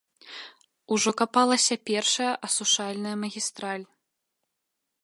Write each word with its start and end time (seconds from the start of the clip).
Ужо 0.95 1.09
капалася 1.21 1.75
першая 1.91 2.33
асушальная 2.49 3.13
магістраль. 3.27 3.85